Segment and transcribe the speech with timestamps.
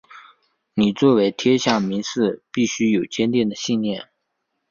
[0.73, 4.09] 你作为天下名士必须有坚定的信念！